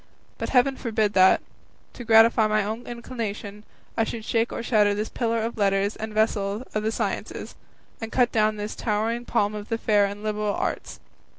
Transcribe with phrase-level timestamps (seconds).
[0.39, 1.41] But heaven forbid that,
[1.93, 3.63] to gratify my own inclination,
[3.95, 7.53] I should shake or shatter this pillar of letters and vessel of the sciences,
[8.01, 10.99] and cut down this towering palm of the fair and liberal arts.